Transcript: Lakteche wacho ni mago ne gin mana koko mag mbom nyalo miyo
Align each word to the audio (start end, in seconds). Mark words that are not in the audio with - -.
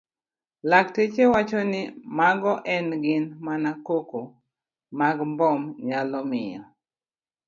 Lakteche 0.69 1.23
wacho 1.33 1.59
ni 1.71 1.81
mago 2.17 2.53
ne 2.87 2.95
gin 3.03 3.25
mana 3.45 3.69
koko 3.87 4.21
mag 4.99 5.17
mbom 5.31 5.61
nyalo 5.87 6.19
miyo 6.29 6.61